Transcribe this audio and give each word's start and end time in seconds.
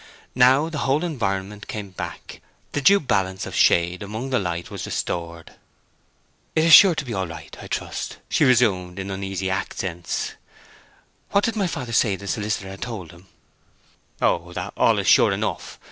Now 0.33 0.67
the 0.67 0.79
whole 0.79 1.03
environment 1.03 1.67
came 1.67 1.91
back, 1.91 2.41
the 2.71 2.81
due 2.81 2.99
balance 2.99 3.45
of 3.45 3.53
shade 3.55 4.01
among 4.01 4.31
the 4.31 4.39
light 4.39 4.71
was 4.71 4.87
restored. 4.87 5.53
"It 6.55 6.63
is 6.63 6.73
sure 6.73 6.95
to 6.95 7.05
be 7.05 7.13
all 7.13 7.27
right, 7.27 7.55
I 7.61 7.67
trust?" 7.67 8.17
she 8.27 8.43
resumed, 8.43 8.97
in 8.97 9.11
uneasy 9.11 9.51
accents. 9.51 10.31
"What 11.29 11.43
did 11.43 11.55
my 11.55 11.67
father 11.67 11.93
say 11.93 12.15
the 12.15 12.25
solicitor 12.27 12.69
had 12.69 12.81
told 12.81 13.11
him?" 13.11 13.27
"Oh—that 14.19 14.73
all 14.75 14.97
is 14.97 15.05
sure 15.05 15.31
enough. 15.31 15.77